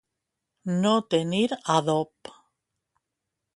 No 0.85 0.93
tenir 1.15 1.43
adob. 1.75 2.33